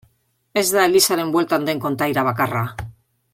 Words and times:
Ez 0.61 0.63
da 0.75 0.85
elizaren 0.91 1.33
bueltan 1.35 1.67
den 1.69 1.83
kondaira 1.85 2.25
bakarra. 2.31 2.65